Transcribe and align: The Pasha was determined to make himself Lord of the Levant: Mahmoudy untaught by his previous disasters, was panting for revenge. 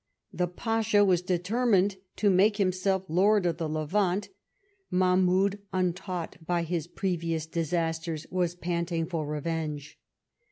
The 0.33 0.47
Pasha 0.47 1.05
was 1.05 1.21
determined 1.21 1.97
to 2.15 2.31
make 2.31 2.57
himself 2.57 3.03
Lord 3.07 3.45
of 3.45 3.57
the 3.57 3.69
Levant: 3.69 4.29
Mahmoudy 4.91 5.59
untaught 5.71 6.37
by 6.43 6.63
his 6.63 6.87
previous 6.87 7.45
disasters, 7.45 8.25
was 8.31 8.55
panting 8.55 9.05
for 9.05 9.27
revenge. 9.27 9.99